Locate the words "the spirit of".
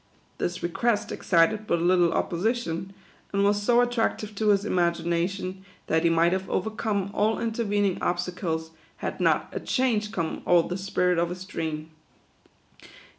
10.67-11.29